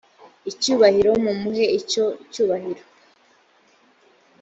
icyubahiro 0.51 1.11
mumuhe 1.23 1.65
icyo 1.79 2.05
cyubahiro 2.31 2.83